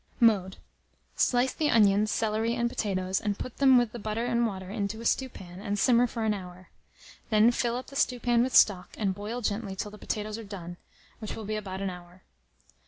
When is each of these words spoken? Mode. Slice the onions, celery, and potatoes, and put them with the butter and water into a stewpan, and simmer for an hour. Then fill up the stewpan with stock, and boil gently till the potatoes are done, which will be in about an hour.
Mode. 0.19 0.57
Slice 1.15 1.53
the 1.53 1.69
onions, 1.69 2.09
celery, 2.09 2.55
and 2.55 2.67
potatoes, 2.67 3.21
and 3.21 3.37
put 3.37 3.57
them 3.57 3.77
with 3.77 3.91
the 3.91 3.99
butter 3.99 4.25
and 4.25 4.47
water 4.47 4.71
into 4.71 4.99
a 4.99 5.05
stewpan, 5.05 5.59
and 5.61 5.77
simmer 5.77 6.07
for 6.07 6.23
an 6.23 6.33
hour. 6.33 6.69
Then 7.29 7.51
fill 7.51 7.75
up 7.75 7.85
the 7.85 7.95
stewpan 7.95 8.41
with 8.41 8.55
stock, 8.55 8.95
and 8.97 9.13
boil 9.13 9.41
gently 9.41 9.75
till 9.75 9.91
the 9.91 9.99
potatoes 9.99 10.39
are 10.39 10.43
done, 10.43 10.77
which 11.19 11.35
will 11.35 11.45
be 11.45 11.53
in 11.53 11.59
about 11.59 11.81
an 11.81 11.91
hour. 11.91 12.23